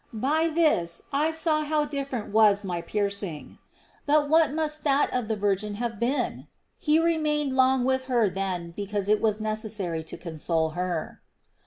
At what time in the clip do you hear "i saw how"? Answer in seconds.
1.13-1.85